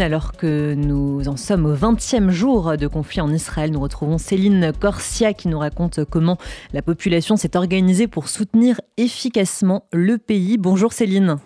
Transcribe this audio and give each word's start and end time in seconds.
Alors 0.00 0.32
que 0.32 0.74
nous 0.74 1.28
en 1.28 1.36
sommes 1.36 1.66
au 1.66 1.72
20e 1.76 2.30
jour 2.30 2.76
de 2.76 2.88
conflit 2.88 3.20
en 3.20 3.32
Israël, 3.32 3.70
nous 3.70 3.78
retrouvons 3.78 4.18
Céline 4.18 4.72
Corsia 4.72 5.34
qui 5.34 5.46
nous 5.46 5.60
raconte 5.60 6.04
comment 6.04 6.36
la 6.72 6.82
population 6.82 7.36
s'est 7.36 7.56
organisée 7.56 8.08
pour 8.08 8.28
soutenir 8.28 8.80
efficacement 8.96 9.86
le 9.92 10.18
pays. 10.18 10.58
Bonjour 10.58 10.92
Céline. 10.92 11.36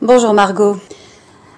Bonjour 0.00 0.34
Margot. 0.34 0.76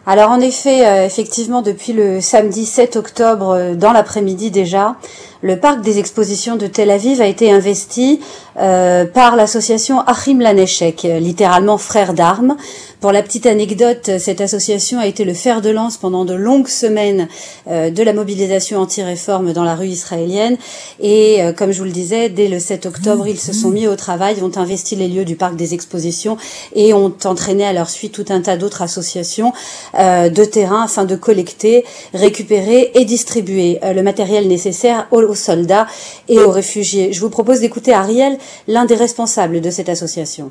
Alors 0.07 0.31
en 0.31 0.41
effet, 0.41 0.87
euh, 0.87 1.05
effectivement, 1.05 1.61
depuis 1.61 1.93
le 1.93 2.23
samedi 2.23 2.65
7 2.65 2.97
octobre, 2.97 3.51
euh, 3.51 3.75
dans 3.75 3.93
l'après-midi 3.93 4.51
déjà, 4.51 4.97
le 5.43 5.59
parc 5.59 5.83
des 5.83 5.99
expositions 5.99 6.57
de 6.57 6.67
Tel 6.67 6.91
Aviv 6.91 7.21
a 7.21 7.27
été 7.27 7.51
investi 7.51 8.21
euh, 8.59 9.05
par 9.05 9.37
l'association 9.37 10.01
Achim 10.01 10.41
Laneshek, 10.41 11.07
littéralement 11.21 11.79
frères 11.79 12.13
d'armes. 12.13 12.57
Pour 13.01 13.13
la 13.13 13.23
petite 13.23 13.47
anecdote, 13.47 14.11
cette 14.19 14.41
association 14.41 14.99
a 14.99 15.07
été 15.07 15.25
le 15.25 15.35
fer 15.35 15.61
de 15.63 15.71
lance 15.71 15.97
pendant 15.97 16.25
de 16.25 16.35
longues 16.35 16.67
semaines 16.67 17.29
euh, 17.69 17.91
de 17.91 18.03
la 18.03 18.13
mobilisation 18.13 18.81
anti-réforme 18.81 19.53
dans 19.53 19.63
la 19.63 19.77
rue 19.77 19.87
israélienne. 19.87 20.57
Et 20.99 21.41
euh, 21.41 21.53
comme 21.53 21.71
je 21.71 21.79
vous 21.79 21.85
le 21.85 21.93
disais, 21.93 22.29
dès 22.29 22.49
le 22.49 22.59
7 22.59 22.87
octobre, 22.87 23.29
ils 23.29 23.39
se 23.39 23.53
sont 23.53 23.71
mis 23.71 23.87
au 23.87 23.95
travail, 23.95 24.43
ont 24.43 24.51
investi 24.57 24.97
les 24.97 25.07
lieux 25.07 25.25
du 25.25 25.37
parc 25.37 25.55
des 25.55 25.75
expositions 25.75 26.37
et 26.75 26.93
ont 26.93 27.15
entraîné 27.25 27.65
à 27.65 27.73
leur 27.73 27.89
suite 27.89 28.11
tout 28.11 28.27
un 28.31 28.41
tas 28.41 28.57
d'autres 28.57 28.83
associations 28.83 29.53
de 29.95 30.45
terrain 30.45 30.83
afin 30.83 31.05
de 31.05 31.15
collecter, 31.15 31.85
récupérer 32.15 32.91
et 32.95 33.05
distribuer 33.05 33.79
le 33.83 34.03
matériel 34.03 34.49
nécessaire 34.49 35.07
aux 35.13 35.21
aux 35.29 35.35
soldats 35.35 35.87
et 36.29 36.39
aux 36.39 36.51
réfugiés. 36.51 37.13
Je 37.13 37.21
vous 37.21 37.31
propose 37.31 37.61
d'écouter 37.61 37.93
Ariel, 37.93 38.39
l'un 38.67 38.85
des 38.85 38.95
responsables 38.95 39.61
de 39.61 39.71
cette 39.71 39.89
association. 39.89 40.51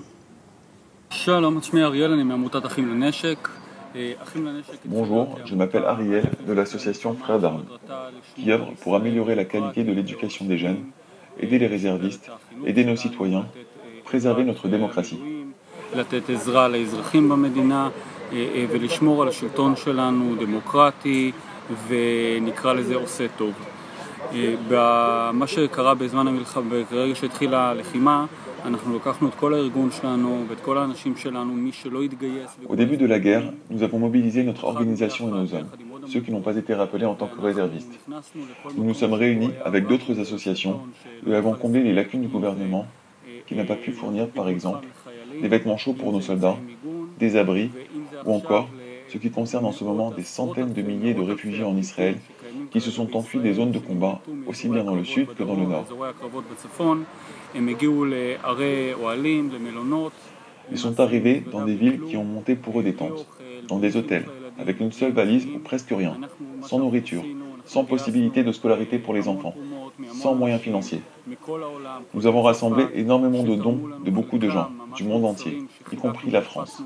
Bonjour, 4.85 5.39
je 5.45 5.55
m'appelle 5.55 5.85
Ariel 5.85 6.29
de 6.47 6.53
l'association 6.53 7.15
Frères 7.15 7.39
d'Armes, 7.39 7.65
qui 8.35 8.51
œuvre 8.51 8.71
pour 8.81 8.95
améliorer 8.95 9.33
la 9.35 9.45
qualité 9.45 9.83
de 9.83 9.91
l'éducation 9.91 10.45
des 10.45 10.57
jeunes, 10.57 10.83
aider 11.39 11.57
les 11.57 11.67
réservistes, 11.67 12.29
aider 12.65 12.83
nos 12.83 12.95
citoyens, 12.95 13.45
préserver 14.03 14.43
notre 14.43 14.67
démocratie. 14.67 15.19
Au 32.67 32.75
début 32.75 32.97
de 32.97 33.05
la 33.05 33.19
guerre, 33.19 33.53
nous 33.69 33.83
avons 33.83 33.99
mobilisé 33.99 34.43
notre 34.43 34.65
organisation 34.65 35.29
et 35.29 35.31
nos 35.31 35.53
hommes, 35.53 35.69
ceux 36.07 36.19
qui 36.19 36.31
n'ont 36.31 36.41
pas 36.41 36.57
été 36.57 36.73
rappelés 36.73 37.05
en 37.05 37.15
tant 37.15 37.27
que 37.27 37.39
réservistes. 37.39 37.99
Nous 38.75 38.83
nous 38.83 38.93
sommes 38.93 39.13
réunis 39.13 39.51
avec 39.63 39.87
d'autres 39.87 40.19
associations 40.19 40.81
et 41.25 41.33
avons 41.33 41.53
comblé 41.53 41.83
les 41.83 41.93
lacunes 41.93 42.21
du 42.21 42.27
gouvernement 42.27 42.85
qui 43.45 43.55
n'a 43.55 43.63
pas 43.63 43.75
pu 43.75 43.91
fournir, 43.93 44.27
par 44.27 44.49
exemple, 44.49 44.85
des 45.41 45.47
vêtements 45.47 45.77
chauds 45.77 45.93
pour 45.93 46.11
nos 46.11 46.21
soldats, 46.21 46.57
des 47.19 47.37
abris 47.37 47.71
ou 48.25 48.33
encore 48.33 48.67
ce 49.09 49.17
qui 49.17 49.31
concerne 49.31 49.65
en 49.65 49.71
ce 49.71 49.83
moment 49.83 50.11
des 50.11 50.23
centaines 50.23 50.73
de 50.73 50.81
milliers 50.81 51.13
de 51.13 51.21
réfugiés 51.21 51.63
en 51.63 51.77
Israël 51.77 52.17
qui 52.71 52.81
se 52.81 52.91
sont 52.91 53.15
enfuis 53.15 53.39
des 53.39 53.53
zones 53.53 53.71
de 53.71 53.79
combat, 53.79 54.21
aussi 54.47 54.67
bien 54.67 54.83
dans 54.83 54.95
le 54.95 55.03
sud 55.03 55.27
que 55.35 55.43
dans 55.43 55.55
le 55.55 55.65
nord. 55.65 55.85
Ils 60.69 60.77
sont 60.77 60.99
arrivés 60.99 61.43
dans 61.51 61.65
des 61.65 61.75
villes 61.75 62.01
qui 62.01 62.17
ont 62.17 62.25
monté 62.25 62.55
pour 62.55 62.79
eux 62.79 62.83
des 62.83 62.93
tentes, 62.93 63.25
dans 63.67 63.79
des 63.79 63.95
hôtels, 63.95 64.25
avec 64.59 64.79
une 64.79 64.91
seule 64.91 65.13
valise 65.13 65.45
ou 65.45 65.59
presque 65.59 65.91
rien, 65.91 66.17
sans 66.61 66.79
nourriture, 66.79 67.23
sans 67.65 67.85
possibilité 67.85 68.43
de 68.43 68.51
scolarité 68.51 68.97
pour 68.99 69.13
les 69.13 69.27
enfants, 69.27 69.55
sans 70.13 70.35
moyens 70.35 70.61
financiers. 70.61 71.01
Nous 72.13 72.27
avons 72.27 72.41
rassemblé 72.41 72.85
énormément 72.95 73.43
de 73.43 73.55
dons 73.55 73.79
de 74.03 74.11
beaucoup 74.11 74.37
de 74.37 74.49
gens, 74.49 74.69
du 74.95 75.03
monde 75.03 75.25
entier, 75.25 75.63
y 75.91 75.95
compris 75.95 76.31
la 76.31 76.41
France, 76.41 76.81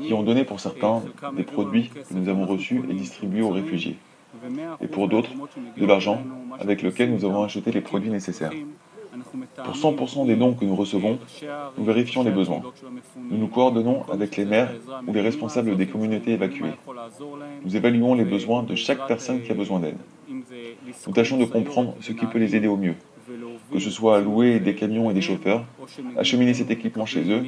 qui 0.00 0.12
ont 0.12 0.22
donné 0.22 0.44
pour 0.44 0.60
certains 0.60 1.02
des 1.36 1.44
produits 1.44 1.88
que 1.88 2.14
nous 2.14 2.28
avons 2.28 2.46
reçus 2.46 2.82
et 2.88 2.94
distribués 2.94 3.42
aux 3.42 3.50
réfugiés 3.50 3.96
et 4.80 4.86
pour 4.86 5.08
d'autres, 5.08 5.30
de 5.76 5.86
l'argent 5.86 6.22
avec 6.60 6.82
lequel 6.82 7.12
nous 7.12 7.24
avons 7.24 7.42
acheté 7.42 7.70
les 7.72 7.80
produits 7.80 8.10
nécessaires. 8.10 8.52
Pour 9.64 9.74
100% 9.74 10.26
des 10.26 10.36
dons 10.36 10.54
que 10.54 10.64
nous 10.64 10.76
recevons, 10.76 11.18
nous 11.76 11.84
vérifions 11.84 12.22
les 12.22 12.30
besoins. 12.30 12.62
Nous 13.16 13.36
nous 13.36 13.48
coordonnons 13.48 14.04
avec 14.12 14.36
les 14.36 14.44
maires 14.44 14.72
ou 15.06 15.12
les 15.12 15.20
responsables 15.20 15.76
des 15.76 15.86
communautés 15.86 16.32
évacuées. 16.32 16.74
Nous 17.64 17.76
évaluons 17.76 18.14
les 18.14 18.24
besoins 18.24 18.62
de 18.62 18.74
chaque 18.74 19.06
personne 19.08 19.42
qui 19.42 19.50
a 19.50 19.54
besoin 19.54 19.80
d'aide. 19.80 19.98
Nous 20.28 21.12
tâchons 21.12 21.38
de 21.38 21.46
comprendre 21.46 21.94
ce 22.00 22.12
qui 22.12 22.26
peut 22.26 22.38
les 22.38 22.54
aider 22.54 22.68
au 22.68 22.76
mieux 22.76 22.94
que 23.72 23.78
ce 23.78 23.90
soit 23.90 24.20
louer 24.20 24.60
des 24.60 24.74
camions 24.74 25.10
et 25.10 25.14
des 25.14 25.20
chauffeurs, 25.20 25.64
acheminer 26.16 26.54
cet 26.54 26.70
équipement 26.70 27.06
chez 27.06 27.30
eux, 27.30 27.44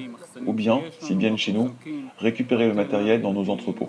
ou 0.46 0.52
bien, 0.52 0.80
s'ils 1.00 1.18
viennent 1.18 1.38
chez 1.38 1.52
nous, 1.52 1.70
récupérer 2.20 2.68
le 2.68 2.74
matériel 2.74 3.22
dans 3.22 3.32
nos 3.32 3.48
entrepôts. 3.50 3.88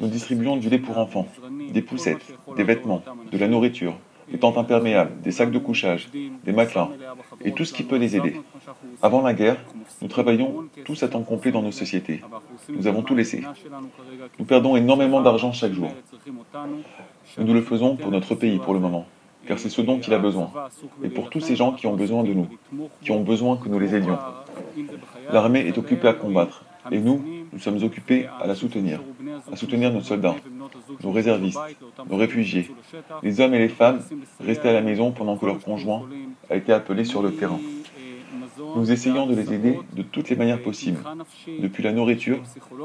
Nous 0.00 0.08
distribuons 0.08 0.56
du 0.56 0.68
lait 0.68 0.78
pour 0.78 0.98
enfants, 0.98 1.26
des 1.72 1.82
poussettes, 1.82 2.26
des 2.56 2.64
vêtements, 2.64 3.02
de 3.30 3.38
la 3.38 3.48
nourriture, 3.48 3.94
des 4.30 4.38
tentes 4.38 4.58
imperméables, 4.58 5.20
des 5.22 5.30
sacs 5.30 5.50
de 5.50 5.58
couchage, 5.58 6.08
des 6.44 6.52
matelas, 6.52 6.88
et 7.44 7.52
tout 7.52 7.64
ce 7.64 7.72
qui 7.72 7.82
peut 7.82 7.96
les 7.96 8.16
aider. 8.16 8.40
Avant 9.02 9.22
la 9.22 9.34
guerre, 9.34 9.56
nous 10.02 10.08
travaillions 10.08 10.64
tous 10.84 11.02
à 11.02 11.08
temps 11.08 11.22
complet 11.22 11.52
dans 11.52 11.62
nos 11.62 11.72
sociétés. 11.72 12.22
Nous 12.68 12.86
avons 12.86 13.02
tout 13.02 13.14
laissé. 13.14 13.42
Nous 14.38 14.44
perdons 14.44 14.76
énormément 14.76 15.20
d'argent 15.20 15.52
chaque 15.52 15.72
jour. 15.72 15.90
Mais 17.38 17.44
nous 17.44 17.54
le 17.54 17.62
faisons 17.62 17.96
pour 17.96 18.10
notre 18.10 18.34
pays 18.34 18.58
pour 18.58 18.74
le 18.74 18.80
moment, 18.80 19.06
car 19.46 19.58
c'est 19.58 19.68
ce 19.68 19.82
dont 19.82 19.98
il 19.98 20.12
a 20.12 20.18
besoin, 20.18 20.50
et 21.02 21.08
pour 21.08 21.30
tous 21.30 21.40
ces 21.40 21.56
gens 21.56 21.72
qui 21.72 21.86
ont 21.86 21.96
besoin 21.96 22.22
de 22.22 22.32
nous, 22.32 22.48
qui 23.02 23.10
ont 23.10 23.22
besoin 23.22 23.56
que 23.56 23.68
nous 23.68 23.78
les 23.78 23.94
aidions. 23.94 24.18
L'armée 25.32 25.66
est 25.66 25.78
occupée 25.78 26.08
à 26.08 26.14
combattre, 26.14 26.64
et 26.90 26.98
nous, 26.98 27.22
nous 27.52 27.58
sommes 27.58 27.82
occupés 27.82 28.26
à 28.40 28.46
la 28.46 28.54
soutenir, 28.54 29.00
à 29.52 29.56
soutenir 29.56 29.92
nos 29.92 30.00
soldats, 30.00 30.36
nos 31.02 31.12
réservistes, 31.12 31.58
nos 32.08 32.16
réfugiés, 32.16 32.70
les 33.22 33.40
hommes 33.40 33.54
et 33.54 33.58
les 33.58 33.68
femmes 33.68 34.00
restés 34.40 34.68
à 34.68 34.72
la 34.72 34.82
maison 34.82 35.10
pendant 35.10 35.36
que 35.36 35.46
leur 35.46 35.60
conjoint 35.60 36.02
a 36.48 36.56
été 36.56 36.72
appelé 36.72 37.04
sur 37.04 37.22
le 37.22 37.32
terrain. 37.32 37.58
Nous 38.76 38.92
essayons 38.92 39.26
de 39.26 39.34
les 39.34 39.52
aider 39.52 39.78
de 39.92 40.02
toutes 40.02 40.30
les 40.30 40.36
manières 40.36 40.62
possibles, 40.62 41.00
depuis 41.60 41.82
la 41.82 41.92
nourriture 41.92 42.38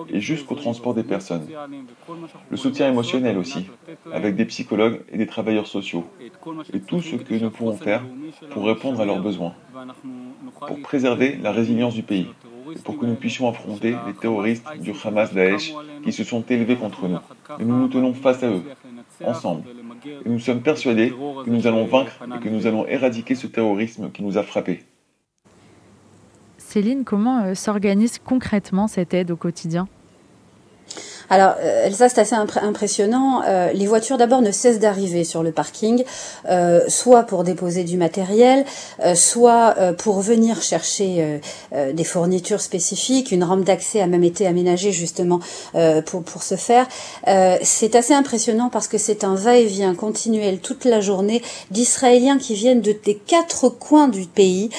et 0.10 0.20
jusqu'au 0.20 0.56
transport 0.56 0.94
des 0.94 1.04
personnes. 1.04 1.48
Le 2.50 2.58
soutien 2.58 2.90
émotionnel 2.90 3.38
aussi, 3.38 3.68
avec 4.12 4.36
des 4.36 4.46
psychologues 4.46 5.02
et 5.12 5.18
des 5.18 5.28
travailleurs 5.28 5.68
sociaux, 5.68 6.06
et 6.74 6.80
tout 6.80 7.02
ce 7.02 7.16
que 7.16 7.36
nous 7.36 7.50
pouvons 7.50 7.78
faire 7.78 8.04
pour 8.52 8.66
répondre 8.66 9.02
à 9.02 9.06
leurs 9.06 9.22
besoins, 9.22 9.54
pour 10.68 10.80
préserver 10.82 11.38
la 11.42 11.52
résilience 11.52 11.94
du 11.94 12.04
pays, 12.04 12.28
et 12.76 12.80
pour 12.80 12.98
que 12.98 13.06
nous 13.06 13.16
puissions 13.16 13.48
affronter 13.48 13.96
les 14.08 14.14
terroristes 14.14 14.66
du 14.80 14.94
Hamas 15.04 15.34
Daesh 15.34 15.74
qui 16.04 16.12
se 16.12 16.24
sont 16.24 16.44
élevés 16.50 16.76
contre 16.76 17.08
nous. 17.08 17.20
Et 17.60 17.66
nous 17.66 17.78
nous 17.78 17.88
tenons 17.88 18.14
face 18.14 18.44
à 18.44 18.48
eux, 18.48 18.64
ensemble. 19.24 19.64
Et 20.26 20.30
nous 20.30 20.40
sommes 20.40 20.62
persuadés 20.62 21.12
que 21.12 21.50
nous 21.50 21.68
allons 21.68 21.86
vaincre 21.86 22.14
et 22.36 22.40
que 22.40 22.50
nous 22.50 22.68
allons 22.68 22.88
éradiquer 22.88 23.36
ce 23.36 23.48
terrorisme 23.48 24.12
qui 24.12 24.24
nous 24.24 24.38
a 24.38 24.44
frappés. 24.44 24.84
Céline, 26.76 27.06
comment 27.06 27.42
euh, 27.42 27.54
s'organise 27.56 28.20
concrètement 28.20 28.90
cette 28.90 29.14
aide 29.14 29.32
au 29.32 29.38
quotidien? 29.38 29.88
Alors, 31.30 31.56
euh, 31.60 31.86
Elsa, 31.86 32.10
c'est 32.10 32.22
assez 32.22 32.36
impressionnant. 32.36 33.42
Euh, 33.48 33.72
les 33.74 33.88
voitures, 33.88 34.18
d'abord, 34.18 34.42
ne 34.42 34.52
cessent 34.52 34.80
d'arriver 34.80 35.24
sur 35.24 35.44
le 35.44 35.52
parking, 35.52 36.04
euh, 36.50 36.82
soit 36.88 37.24
pour 37.24 37.44
déposer 37.44 37.84
du 37.84 37.98
matériel, 37.98 38.66
soit 39.16 39.76
pour 39.98 40.22
venir 40.22 40.62
chercher 40.62 41.42
des 41.72 42.04
fournitures 42.04 42.62
spécifiques. 42.62 43.32
Une 43.32 43.44
rampe 43.44 43.64
d'accès 43.64 44.02
a 44.02 44.08
même 44.08 44.24
été 44.24 44.48
aménagée 44.48 44.92
justement 44.92 45.40
pour, 46.06 46.24
pour 46.24 46.44
ce 46.44 46.56
faire. 46.56 46.88
c'est 47.62 47.96
assez 47.96 48.14
impressionnant 48.14 48.70
parce 48.70 48.88
que 48.88 48.98
c'est 48.98 49.24
un 49.24 49.36
va-et-vient 49.36 49.96
continuel 49.96 50.60
toute 50.60 50.86
la 50.86 51.02
journée 51.02 51.42
d'Israéliens 51.72 52.38
qui 52.38 52.56
viennent 52.56 52.82
de, 52.82 52.96
des 53.04 53.16
quatre 53.16 53.70
coins 53.70 54.08
du 54.08 54.26
pays 54.26 54.70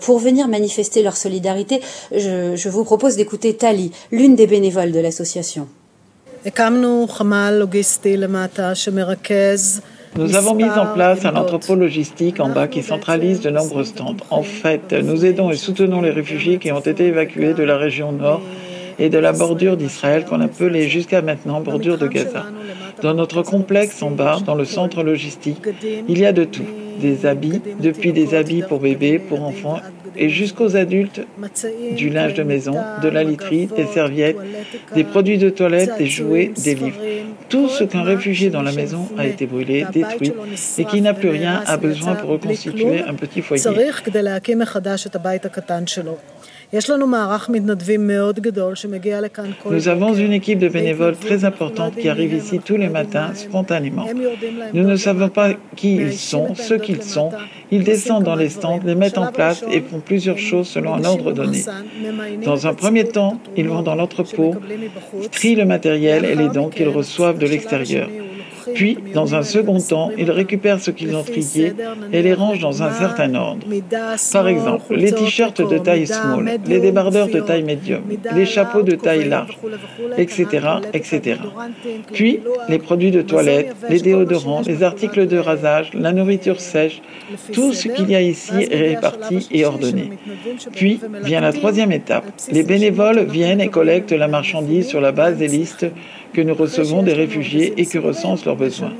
pour 0.00 0.18
venir 0.18 0.48
manifester 0.48 1.02
leur 1.02 1.16
solidarité. 1.16 1.80
Je, 2.12 2.56
je 2.56 2.68
vous 2.68 2.84
propose 2.84 3.16
d'écouter 3.16 3.56
Tali, 3.56 3.92
l'une 4.10 4.36
des 4.36 4.46
bénévoles 4.46 4.92
de 4.92 5.00
l'association. 5.00 5.68
Nous 10.16 10.36
avons 10.36 10.54
mis 10.54 10.64
en 10.64 10.86
place 10.86 11.24
un 11.24 11.36
entrepôt 11.36 11.74
logistique 11.74 12.40
en 12.40 12.48
bas 12.48 12.66
qui 12.66 12.82
centralise 12.82 13.40
de 13.40 13.50
nombreuses 13.50 13.94
tentes. 13.94 14.22
En 14.30 14.42
fait, 14.42 14.92
nous 14.92 15.24
aidons 15.24 15.50
et 15.50 15.56
soutenons 15.56 16.00
les 16.00 16.10
réfugiés 16.10 16.58
qui 16.58 16.72
ont 16.72 16.80
été 16.80 17.06
évacués 17.06 17.54
de 17.54 17.62
la 17.62 17.76
région 17.76 18.12
nord 18.12 18.40
et 18.98 19.08
de 19.08 19.18
la 19.18 19.32
bordure 19.32 19.76
d'Israël 19.76 20.24
qu'on 20.24 20.40
appelait 20.40 20.88
jusqu'à 20.88 21.22
maintenant 21.22 21.60
bordure 21.60 21.98
de 21.98 22.06
Gaza. 22.06 22.46
Dans 23.02 23.14
notre 23.14 23.42
complexe 23.42 24.02
en 24.02 24.10
bas, 24.10 24.38
dans 24.44 24.54
le 24.54 24.64
centre 24.64 25.02
logistique, 25.02 25.62
il 26.08 26.18
y 26.18 26.26
a 26.26 26.32
de 26.32 26.44
tout. 26.44 26.66
Des 27.00 27.26
habits, 27.26 27.60
depuis 27.80 28.12
des 28.12 28.34
habits 28.34 28.62
pour 28.68 28.80
bébés, 28.80 29.20
pour 29.20 29.42
enfants, 29.44 29.78
et 30.16 30.28
jusqu'aux 30.28 30.74
adultes, 30.74 31.20
du 31.92 32.10
linge 32.10 32.34
de 32.34 32.42
maison, 32.42 32.74
de 33.02 33.08
la 33.08 33.22
literie, 33.22 33.68
des 33.68 33.86
serviettes, 33.86 34.36
des 34.96 35.04
produits 35.04 35.38
de 35.38 35.48
toilette, 35.48 35.92
des 35.96 36.06
jouets, 36.06 36.50
des 36.64 36.74
livres. 36.74 36.98
Tout 37.48 37.68
ce 37.68 37.84
qu'un 37.84 38.02
réfugié 38.02 38.50
dans 38.50 38.62
la 38.62 38.72
maison 38.72 39.08
a 39.16 39.26
été 39.26 39.46
brûlé, 39.46 39.86
détruit, 39.92 40.32
et 40.78 40.84
qui 40.84 41.00
n'a 41.00 41.14
plus 41.14 41.28
rien 41.30 41.62
a 41.66 41.76
besoin 41.76 42.16
pour 42.16 42.30
reconstituer 42.30 43.02
un 43.06 43.14
petit 43.14 43.42
foyer. 43.42 43.62
Nous 46.70 46.90
avons 49.88 50.14
une 50.14 50.34
équipe 50.34 50.58
de 50.58 50.68
bénévoles 50.68 51.16
très 51.16 51.46
importante 51.46 51.96
qui 51.96 52.10
arrive 52.10 52.34
ici 52.34 52.60
tous 52.62 52.76
les 52.76 52.90
matins 52.90 53.32
spontanément. 53.32 54.04
Nous 54.74 54.86
ne 54.86 54.96
savons 54.96 55.30
pas 55.30 55.54
qui 55.76 55.96
ils 55.96 56.12
sont, 56.12 56.54
ce 56.54 56.74
qu'ils 56.74 57.02
sont. 57.02 57.30
Ils 57.70 57.84
descendent 57.84 58.24
dans 58.24 58.34
les 58.34 58.50
stands, 58.50 58.80
les 58.84 58.94
mettent 58.94 59.16
en 59.16 59.32
place 59.32 59.64
et 59.70 59.80
font 59.80 60.00
plusieurs 60.00 60.36
choses 60.36 60.68
selon 60.68 60.92
un 60.92 61.06
ordre 61.06 61.32
donné. 61.32 61.64
Dans 62.44 62.66
un 62.66 62.74
premier 62.74 63.04
temps, 63.04 63.40
ils 63.56 63.68
vont 63.68 63.80
dans 63.80 63.94
l'entrepôt, 63.94 64.54
trient 65.32 65.56
le 65.56 65.64
matériel 65.64 66.26
et 66.26 66.34
les 66.34 66.50
dons 66.50 66.68
qu'ils 66.68 66.88
reçoivent 66.88 67.38
de 67.38 67.46
l'extérieur. 67.46 68.10
Puis, 68.74 68.98
dans 69.14 69.34
un 69.34 69.42
second 69.42 69.80
temps, 69.80 70.10
ils 70.16 70.30
récupèrent 70.30 70.80
ce 70.80 70.90
qu'ils 70.90 71.14
ont 71.16 71.22
trié 71.22 71.72
et 72.12 72.22
les 72.22 72.34
rangent 72.34 72.60
dans 72.60 72.82
un 72.82 72.90
certain 72.92 73.34
ordre. 73.34 73.66
Par 74.32 74.48
exemple, 74.48 74.94
les 74.94 75.12
t-shirts 75.12 75.60
de 75.60 75.78
taille 75.78 76.06
small, 76.06 76.58
les 76.66 76.80
débardeurs 76.80 77.28
de 77.28 77.40
taille 77.40 77.62
médium, 77.62 78.02
les 78.34 78.46
chapeaux 78.46 78.82
de 78.82 78.94
taille 78.96 79.28
large, 79.28 79.58
etc., 80.16 80.46
etc. 80.92 81.40
Puis, 82.12 82.40
les 82.68 82.78
produits 82.78 83.10
de 83.10 83.22
toilette, 83.22 83.74
les 83.88 84.00
déodorants, 84.00 84.62
les 84.66 84.82
articles 84.82 85.26
de 85.26 85.38
rasage, 85.38 85.90
la 85.94 86.12
nourriture 86.12 86.60
sèche, 86.60 87.00
tout 87.52 87.72
ce 87.72 87.88
qu'il 87.88 88.10
y 88.10 88.16
a 88.16 88.22
ici 88.22 88.54
est 88.70 88.88
réparti 88.94 89.48
et 89.50 89.64
ordonné. 89.64 90.10
Puis 90.72 91.00
vient 91.22 91.40
la 91.40 91.52
troisième 91.52 91.92
étape. 91.92 92.24
Les 92.50 92.62
bénévoles 92.62 93.24
viennent 93.24 93.60
et 93.60 93.68
collectent 93.68 94.12
la 94.12 94.28
marchandise 94.28 94.86
sur 94.86 95.00
la 95.00 95.12
base 95.12 95.36
des 95.36 95.48
listes 95.48 95.86
que 96.32 96.40
nous 96.40 96.54
recevons 96.54 97.02
des 97.02 97.12
réfugiés 97.12 97.74
et 97.76 97.86
que 97.86 97.98
recensent 97.98 98.44
leurs 98.44 98.56
besoins. 98.56 98.92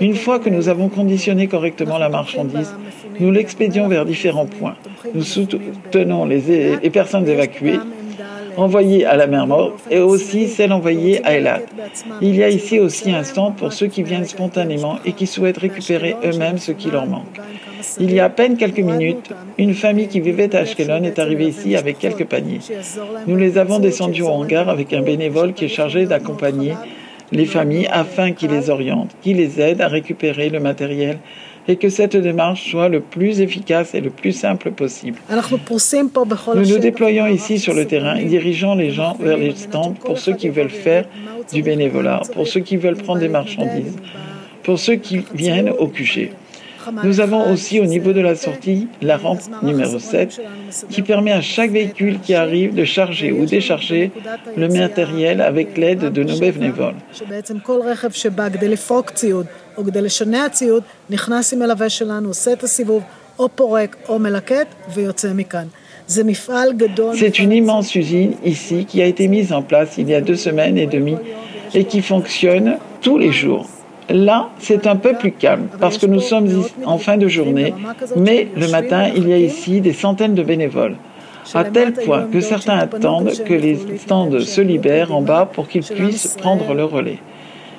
Une 0.00 0.14
fois 0.14 0.38
que 0.38 0.50
nous 0.50 0.68
avons 0.68 0.88
conditionné 0.88 1.46
correctement 1.46 1.98
la 1.98 2.08
marchandise, 2.08 2.74
nous 3.20 3.30
l'expédions 3.30 3.88
vers 3.88 4.04
différents 4.04 4.46
points. 4.46 4.76
Nous 5.14 5.22
soutenons 5.22 6.24
les, 6.24 6.76
les 6.82 6.90
personnes 6.90 7.28
évacuées 7.28 7.78
envoyées 8.56 9.04
à 9.04 9.16
la 9.16 9.26
mer 9.26 9.46
Morte 9.46 9.74
et 9.90 9.98
aussi 9.98 10.48
celles 10.48 10.72
envoyées 10.72 11.24
à 11.24 11.36
Elat. 11.36 11.60
Il 12.20 12.34
y 12.36 12.42
a 12.42 12.48
ici 12.48 12.78
aussi 12.78 13.10
un 13.12 13.24
stand 13.24 13.56
pour 13.56 13.72
ceux 13.72 13.86
qui 13.86 14.02
viennent 14.02 14.24
spontanément 14.24 14.98
et 15.04 15.12
qui 15.12 15.26
souhaitent 15.26 15.58
récupérer 15.58 16.16
eux-mêmes 16.24 16.58
ce 16.58 16.72
qui 16.72 16.90
leur 16.90 17.06
manque. 17.06 17.40
Il 18.00 18.12
y 18.12 18.20
a 18.20 18.24
à 18.24 18.28
peine 18.30 18.56
quelques 18.56 18.80
minutes, 18.80 19.30
une 19.58 19.74
famille 19.74 20.08
qui 20.08 20.20
vivait 20.20 20.54
à 20.54 20.60
Ashkelon 20.60 21.04
est 21.04 21.18
arrivée 21.18 21.48
ici 21.48 21.76
avec 21.76 21.98
quelques 21.98 22.24
paniers. 22.24 22.60
Nous 23.26 23.36
les 23.36 23.58
avons 23.58 23.78
descendus 23.78 24.22
au 24.22 24.28
hangar 24.28 24.68
avec 24.68 24.92
un 24.92 25.02
bénévole 25.02 25.52
qui 25.52 25.66
est 25.66 25.68
chargé 25.68 26.06
d'accompagner 26.06 26.74
les 27.32 27.46
familles 27.46 27.88
afin 27.90 28.32
qu'il 28.32 28.50
les 28.50 28.70
oriente, 28.70 29.10
qu'il 29.20 29.36
les 29.36 29.60
aide 29.60 29.80
à 29.80 29.88
récupérer 29.88 30.48
le 30.48 30.60
matériel 30.60 31.18
et 31.68 31.76
que 31.76 31.88
cette 31.88 32.16
démarche 32.16 32.70
soit 32.70 32.88
le 32.88 33.00
plus 33.00 33.40
efficace 33.40 33.94
et 33.94 34.00
le 34.00 34.10
plus 34.10 34.32
simple 34.32 34.70
possible. 34.70 35.18
Nous 36.54 36.66
nous 36.66 36.78
déployons 36.78 37.26
ici 37.26 37.58
sur 37.58 37.74
le 37.74 37.86
terrain, 37.86 38.22
dirigeant 38.22 38.74
les 38.74 38.90
gens 38.90 39.14
vers 39.18 39.36
les 39.36 39.54
stands 39.54 39.94
pour 39.94 40.18
ceux 40.18 40.34
qui 40.34 40.48
veulent 40.48 40.70
faire 40.70 41.06
du 41.52 41.62
bénévolat, 41.62 42.22
pour 42.32 42.46
ceux 42.46 42.60
qui 42.60 42.76
veulent 42.76 42.96
prendre 42.96 43.20
des 43.20 43.28
marchandises, 43.28 43.96
pour 44.62 44.78
ceux 44.78 44.96
qui 44.96 45.24
viennent 45.34 45.70
au 45.70 45.88
QG. 45.88 46.30
Nous 47.04 47.20
avons 47.20 47.52
aussi 47.52 47.80
au 47.80 47.84
niveau 47.84 48.12
de 48.12 48.20
la 48.20 48.34
sortie 48.34 48.88
la 49.02 49.16
rampe 49.16 49.40
numéro 49.62 49.98
7 49.98 50.40
qui 50.88 51.02
permet 51.02 51.32
à 51.32 51.40
chaque 51.40 51.70
véhicule 51.70 52.18
qui 52.20 52.34
arrive 52.34 52.74
de 52.74 52.84
charger 52.84 53.32
ou 53.32 53.44
décharger 53.44 54.10
le 54.56 54.68
matériel 54.68 55.40
avec 55.40 55.76
l'aide 55.76 56.12
de 56.12 56.22
nos 56.22 56.38
bénévoles. 56.38 56.94
C'est 67.14 67.38
une 67.38 67.52
immense 67.52 67.94
usine 67.94 68.34
ici 68.44 68.84
qui 68.84 69.02
a 69.02 69.06
été 69.06 69.28
mise 69.28 69.52
en 69.52 69.62
place 69.62 69.98
il 69.98 70.08
y 70.08 70.14
a 70.14 70.20
deux 70.20 70.36
semaines 70.36 70.78
et 70.78 70.86
demie 70.86 71.16
et 71.74 71.84
qui 71.84 72.00
fonctionne 72.00 72.78
tous 73.00 73.18
les 73.18 73.32
jours. 73.32 73.68
Là, 74.08 74.50
c'est 74.58 74.86
un 74.86 74.96
peu 74.96 75.14
plus 75.14 75.32
calme 75.32 75.66
parce 75.80 75.98
que 75.98 76.06
nous 76.06 76.20
sommes 76.20 76.48
en 76.84 76.98
fin 76.98 77.16
de 77.16 77.26
journée, 77.26 77.74
mais 78.16 78.48
le 78.56 78.68
matin, 78.68 79.08
il 79.14 79.28
y 79.28 79.32
a 79.32 79.38
ici 79.38 79.80
des 79.80 79.92
centaines 79.92 80.34
de 80.34 80.44
bénévoles, 80.44 80.94
à 81.54 81.64
tel 81.64 81.92
point 81.92 82.26
que 82.32 82.40
certains 82.40 82.78
attendent 82.78 83.32
que 83.44 83.54
les 83.54 83.78
stands 83.98 84.38
se 84.40 84.60
libèrent 84.60 85.12
en 85.14 85.22
bas 85.22 85.48
pour 85.52 85.66
qu'ils 85.66 85.82
puissent 85.82 86.36
prendre 86.40 86.72
le 86.72 86.84
relais. 86.84 87.18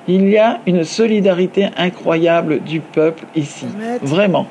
Il 0.09 0.29
y 0.29 0.37
a 0.37 0.59
une 0.65 0.83
solidarité 0.83 1.67
incroyable 1.77 2.59
du 2.61 2.79
peuple 2.79 3.23
ici, 3.35 3.67
vraiment. 4.01 4.47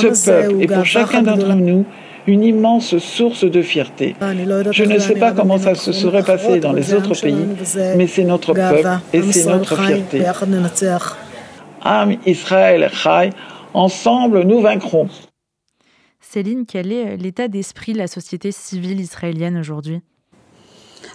Ce 0.00 0.30
peuple 0.30 0.62
est 0.62 0.72
pour 0.72 0.84
chacun 0.84 1.22
d'entre 1.22 1.54
nous 1.54 1.84
une 2.26 2.42
immense 2.42 2.98
source 2.98 3.44
de 3.44 3.62
fierté. 3.62 4.16
Je 4.72 4.84
ne 4.84 4.98
sais 4.98 5.14
pas 5.14 5.32
comment 5.32 5.58
ça 5.58 5.74
se 5.74 5.92
serait 5.92 6.22
passé 6.22 6.60
dans 6.60 6.72
les 6.72 6.92
autres 6.94 7.20
pays, 7.20 7.46
mais 7.96 8.06
c'est 8.06 8.24
notre 8.24 8.52
peuple 8.52 8.88
et 9.12 9.22
c'est 9.22 9.46
notre 9.46 9.80
fierté. 9.82 10.24
Am 11.82 12.16
Israël 12.26 12.90
Chai, 12.92 13.30
ensemble 13.74 14.42
nous 14.42 14.60
vaincrons. 14.60 15.08
Céline, 16.20 16.66
quel 16.66 16.92
est 16.92 17.16
l'état 17.16 17.46
d'esprit 17.46 17.92
de 17.92 17.98
la 17.98 18.08
société 18.08 18.50
civile 18.50 19.00
israélienne 19.00 19.56
aujourd'hui? 19.56 20.00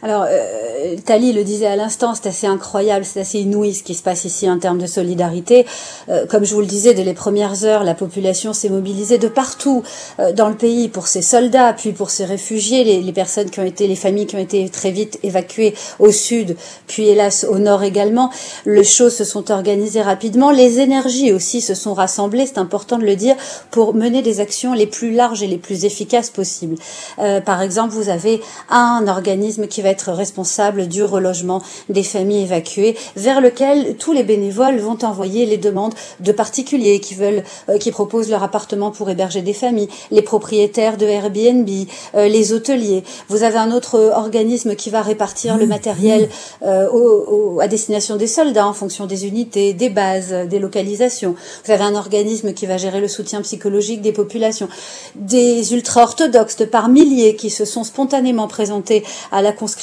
Alors, 0.04 0.26
euh, 0.28 0.96
le 0.98 1.44
disait 1.44 1.68
à 1.68 1.76
l'instant, 1.76 2.14
c'est 2.16 2.28
assez 2.28 2.48
incroyable, 2.48 3.06
c'est 3.06 3.20
assez 3.20 3.40
inouï 3.40 3.74
ce 3.74 3.84
qui 3.84 3.94
se 3.94 4.02
passe 4.02 4.26
ici 4.26 4.50
en 4.50 4.58
termes 4.58 4.80
de 4.80 4.88
solidarité. 4.88 5.66
Euh, 6.10 6.26
comme 6.26 6.44
je 6.44 6.56
vous 6.56 6.62
le 6.62 6.68
disais, 6.68 6.94
dès 6.94 7.04
les 7.04 7.14
premières 7.14 7.64
heures, 7.66 7.84
la 7.84 7.94
population 7.94 8.54
s'est 8.54 8.70
mobilisée 8.70 9.20
de 9.20 9.28
partout 9.28 9.84
euh, 10.20 10.32
dans 10.34 10.50
le 10.50 10.56
pays 10.56 10.90
pour 10.90 11.08
ses 11.08 11.22
soldats, 11.22 11.74
puis 11.74 11.92
pour 11.92 12.10
ses 12.10 12.26
réfugiés, 12.26 12.84
les, 12.84 13.02
les, 13.02 13.14
personnes 13.14 13.52
qui 13.52 13.60
ont 13.60 13.66
été, 13.66 13.88
les 13.88 13.96
familles 13.96 14.26
qui 14.26 14.36
ont 14.36 14.40
été 14.40 14.68
très 14.70 14.90
vite 14.90 15.20
évacuées 15.22 15.76
au 16.00 16.12
sud, 16.12 16.56
puis 16.88 17.08
hélas 17.08 17.46
au 17.48 17.60
nord 17.60 17.84
également. 17.84 18.32
Les 18.66 18.84
choses 18.84 19.16
se 19.16 19.24
sont 19.24 19.52
organisées 19.52 20.02
rapidement. 20.02 20.50
Les 20.50 20.80
énergies 20.80 21.32
aussi 21.32 21.62
se 21.62 21.76
sont 21.76 21.94
rassemblées, 21.94 22.48
c'est 22.48 22.58
important 22.58 22.98
de 22.98 23.06
le 23.06 23.16
dire, 23.16 23.36
pour 23.70 23.94
mener 23.94 24.24
des 24.24 24.40
actions 24.40 24.74
les 24.74 24.88
plus 24.88 25.12
larges 25.12 25.44
et 25.44 25.48
les 25.48 25.58
plus 25.58 25.86
efficaces 25.86 26.32
possibles. 26.32 26.76
Euh, 27.20 27.40
par 27.40 27.62
exemple, 27.62 27.94
vous 27.94 28.10
avez 28.10 28.42
un 28.70 29.06
organisme 29.08 29.68
qui 29.68 29.82
va 29.82 29.91
être 29.92 30.12
responsable 30.12 30.88
du 30.88 31.04
relogement 31.04 31.62
des 31.90 32.04
familles 32.04 32.44
évacuées, 32.44 32.98
vers 33.16 33.42
lequel 33.42 33.96
tous 33.98 34.14
les 34.14 34.24
bénévoles 34.24 34.78
vont 34.78 34.98
envoyer 35.04 35.46
les 35.46 35.58
demandes 35.58 35.94
de 36.20 36.32
particuliers 36.32 37.00
qui 37.00 37.16
veulent, 37.16 37.44
euh, 37.70 37.78
qui 37.78 37.92
proposent 37.92 38.30
leur 38.30 38.44
appartement 38.44 38.92
pour 38.92 39.10
héberger 39.10 39.42
des 39.42 39.54
familles, 39.54 39.90
les 40.12 40.22
propriétaires 40.22 40.98
de 40.98 41.06
Airbnb, 41.06 41.70
euh, 42.16 42.28
les 42.28 42.54
hôteliers. 42.54 43.04
Vous 43.30 43.44
avez 43.44 43.58
un 43.58 43.72
autre 43.72 44.00
organisme 44.16 44.76
qui 44.76 44.90
va 44.90 45.02
répartir 45.02 45.58
le 45.58 45.68
matériel 45.68 46.30
euh, 46.64 46.90
au, 46.90 47.60
à 47.60 47.68
destination 47.68 48.16
des 48.16 48.28
soldats 48.28 48.68
en 48.68 48.74
fonction 48.74 49.06
des 49.06 49.28
unités, 49.28 49.74
des 49.74 49.90
bases, 49.90 50.34
des 50.50 50.60
localisations. 50.60 51.36
Vous 51.66 51.72
avez 51.72 51.84
un 51.84 51.96
organisme 51.96 52.54
qui 52.54 52.66
va 52.66 52.78
gérer 52.78 53.02
le 53.02 53.08
soutien 53.08 53.42
psychologique 53.42 54.02
des 54.02 54.14
populations, 54.14 54.70
des 55.16 55.74
ultra-orthodoxes 55.74 56.66
par 56.72 56.90
milliers 56.90 57.36
qui 57.36 57.50
se 57.50 57.66
sont 57.66 57.84
spontanément 57.84 58.48
présentés 58.48 59.04
à 59.32 59.42
la 59.42 59.52
conscription 59.52 59.81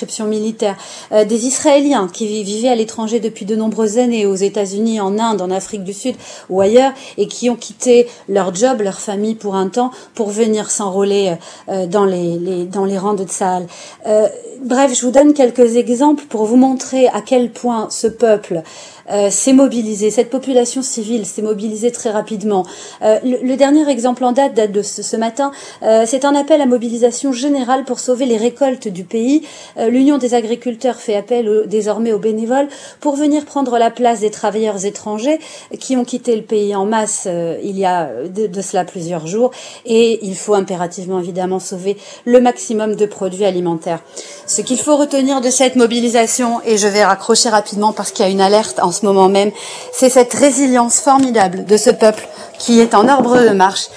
euh, 1.13 1.25
des 1.25 1.47
Israéliens 1.47 2.09
qui 2.13 2.43
vivaient 2.43 2.69
à 2.69 2.75
l'étranger 2.75 3.21
depuis 3.21 3.45
de 3.45 3.57
nombreuses 3.57 3.99
années, 3.99 4.27
aux 4.27 4.35
États-Unis, 4.35 5.01
en 5.01 5.19
Inde, 5.19 5.41
en 5.41 5.51
Afrique 5.51 5.85
du 5.85 5.93
Sud 5.93 6.17
ou 6.51 6.61
ailleurs, 6.61 6.93
et 7.17 7.27
qui 7.27 7.51
ont 7.51 7.57
quitté 7.57 8.07
leur 8.29 8.55
job, 8.55 8.81
leur 8.83 9.01
famille 9.01 9.35
pour 9.35 9.55
un 9.55 9.69
temps, 9.69 9.91
pour 10.15 10.31
venir 10.31 10.71
s'enrôler 10.71 11.35
euh, 11.69 11.87
dans 11.87 12.05
les, 12.05 12.65
dans 12.67 12.85
les 12.85 12.99
rangs 12.99 13.15
de 13.15 13.25
Tsahal. 13.25 13.67
Euh, 14.07 14.29
bref, 14.63 14.95
je 14.95 15.05
vous 15.05 15.13
donne 15.13 15.33
quelques 15.33 15.77
exemples 15.77 16.25
pour 16.29 16.45
vous 16.45 16.57
montrer 16.57 17.09
à 17.09 17.21
quel 17.21 17.51
point 17.51 17.89
ce 17.91 18.07
peuple 18.07 18.63
euh, 19.11 19.31
s'est 19.31 19.55
mobilisée, 19.55 20.11
cette 20.11 20.29
population 20.29 20.83
civile 20.83 21.25
s'est 21.25 21.43
mobilisée 21.43 21.91
très 21.91 22.11
rapidement. 22.11 22.67
Euh, 23.03 23.19
le, 23.25 23.57
dernier 23.57 23.89
exemple 23.89 24.23
en 24.23 24.33
date 24.33 24.55
date 24.55 24.71
de 24.71 24.83
ce, 24.83 25.17
matin, 25.17 25.51
euh, 25.83 26.05
c'est 26.07 26.25
un 26.25 26.35
appel 26.35 26.61
à 26.61 26.67
mobilisation 26.67 27.33
générale 27.33 27.85
pour 27.85 28.01
sauver 28.01 28.27
les 28.27 28.37
récoltes 28.37 28.89
du 28.89 29.05
pays. 29.05 29.47
L'Union 29.89 30.19
des 30.19 30.35
agriculteurs 30.35 30.97
fait 30.97 31.17
appel 31.17 31.65
désormais 31.67 32.13
aux 32.13 32.19
bénévoles 32.19 32.69
pour 33.01 33.17
venir 33.17 33.45
prendre 33.45 33.79
la 33.79 33.91
place 33.91 34.21
des 34.21 34.31
travailleurs 34.31 34.85
étrangers 34.85 35.39
qui 35.79 35.97
ont 35.97 36.05
quitté 36.05 36.37
le 36.37 36.43
pays 36.43 36.75
en 36.75 36.87
masse 36.87 37.27
il 37.63 37.79
y 37.79 37.85
a 37.85 38.11
de, 38.27 38.47
de 38.47 38.63
cela 38.63 38.85
plusieurs 38.85 39.27
jours 39.27 39.51
et 39.87 40.19
il 40.23 40.37
faut 40.37 40.55
impérativement 40.55 41.19
évidemment 41.21 41.59
sauver 41.59 41.97
le 42.25 42.41
maximum 42.41 42.95
de 42.95 43.07
produits 43.07 43.45
alimentaires. 43.45 44.01
Ce 44.47 44.61
qu'il 44.63 44.79
faut 44.79 44.97
retenir 44.97 45.41
de 45.41 45.51
cette 45.51 45.77
mobilisation, 45.77 46.61
et 46.65 46.77
je 46.77 46.89
vais 46.89 47.05
raccrocher 47.05 47.49
rapidement 47.49 47.93
parce 47.93 48.13
qu'il 48.13 48.25
y 48.25 48.29
a 48.29 48.31
une 48.31 48.41
alerte 48.41 48.79
en 48.81 48.93
ce 48.93 49.05
moment 49.05 49.29
même, 49.29 49.51
c'est 49.93 50.09
cette 50.09 50.33
résilience 50.35 51.01
formidable 51.01 51.65
de 51.65 51.77
ce 51.77 51.91
peuple 51.91 52.27
qui 52.59 52.81
est 52.81 52.95
en 52.95 53.09
arbre 53.09 53.41
de 53.41 53.51
marche 53.51 53.89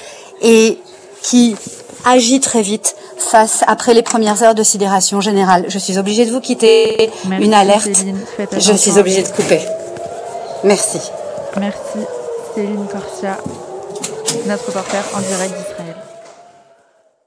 et 0.41 0.77
qui 1.21 1.55
agit 2.05 2.39
très 2.39 2.61
vite 2.61 2.95
face 3.21 3.63
après 3.67 3.93
les 3.93 4.01
premières 4.01 4.43
heures 4.43 4.55
de 4.55 4.63
sidération 4.63 5.21
générale. 5.21 5.65
Je 5.67 5.79
suis 5.79 5.97
obligée 5.97 6.25
de 6.25 6.31
vous 6.31 6.41
quitter. 6.41 7.11
une 7.39 7.53
alerte. 7.53 7.89
Je 8.57 8.73
suis 8.73 8.97
obligée 8.97 9.23
de 9.23 9.29
couper. 9.29 9.61
Merci. 10.63 10.99
Merci 11.57 11.99
Céline 12.55 12.85
Corsia, 12.87 13.37
notre 14.45 14.65
reporter 14.67 15.03
en 15.13 15.19
direct 15.21 15.53
d'Israël. 15.57 15.80